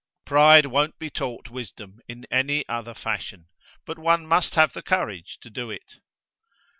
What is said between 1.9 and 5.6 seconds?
in any other fashion. But one must have the courage to